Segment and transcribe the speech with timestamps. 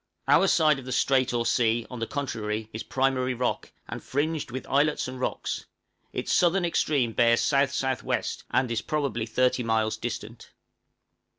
[0.27, 4.49] Our side of the strait or sea, on the contrary, is primary rock, and fringed
[4.49, 5.65] with islets and rocks;
[6.11, 8.19] its southern extreme bears S.S.W.,
[8.49, 10.53] and is probably 30 miles distant.